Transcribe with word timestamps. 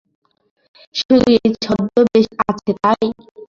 শুধু 0.95 1.15
এই 1.35 1.49
ছদ্মবেশ 1.63 2.27
আছে 2.43 2.71
তাই? 2.81 3.05